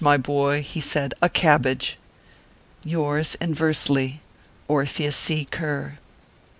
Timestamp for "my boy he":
0.03-0.79